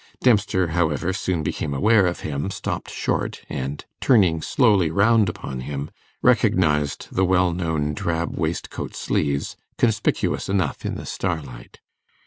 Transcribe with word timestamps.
Dempster, 0.19 0.69
however, 0.69 1.13
soon 1.13 1.43
became 1.43 1.75
aware 1.75 2.07
of 2.07 2.21
him, 2.21 2.49
stopped 2.49 2.89
short, 2.89 3.43
and, 3.49 3.85
turning 3.99 4.41
slowly 4.41 4.89
round 4.89 5.29
upon 5.29 5.59
him, 5.59 5.91
recognized 6.23 7.09
the 7.11 7.23
well 7.23 7.51
known 7.53 7.93
drab 7.93 8.35
waistcoat 8.35 8.95
sleeves, 8.95 9.55
conspicuous 9.77 10.49
enough 10.49 10.85
in 10.87 10.95
the 10.95 11.05
starlight. 11.05 11.81